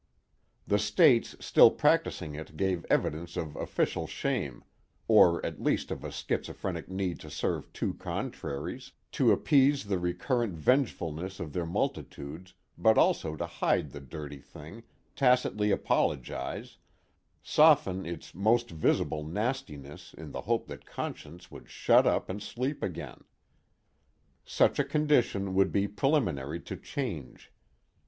The 0.65 0.79
states 0.79 1.35
still 1.39 1.69
practicing 1.69 2.33
it 2.33 2.57
gave 2.57 2.87
evidence 2.89 3.37
of 3.37 3.55
official 3.55 4.07
shame, 4.07 4.63
or 5.07 5.45
at 5.45 5.61
least 5.61 5.91
of 5.91 6.03
a 6.03 6.09
schizophrenic 6.11 6.89
need 6.89 7.19
to 7.19 7.29
serve 7.29 7.71
two 7.71 7.93
contraries, 7.93 8.93
to 9.11 9.31
appease 9.31 9.83
the 9.85 9.99
recurrent 9.99 10.55
vengefulness 10.55 11.39
of 11.39 11.53
their 11.53 11.67
multitudes 11.67 12.55
but 12.79 12.97
also 12.97 13.35
to 13.35 13.45
hide 13.45 13.91
the 13.91 13.99
dirty 13.99 14.39
thing, 14.39 14.81
tacitly 15.15 15.69
apologize, 15.69 16.77
soften 17.43 18.03
its 18.03 18.33
most 18.33 18.71
visible 18.71 19.23
nastiness 19.23 20.15
in 20.15 20.31
the 20.31 20.41
hope 20.41 20.65
that 20.65 20.83
conscience 20.87 21.51
would 21.51 21.69
shut 21.69 22.07
up 22.07 22.27
and 22.27 22.41
sleep 22.41 22.81
again. 22.81 23.23
Such 24.45 24.79
a 24.79 24.83
condition 24.83 25.53
would 25.53 25.71
be 25.71 25.87
preliminary 25.87 26.59
to 26.61 26.75
change. 26.75 27.51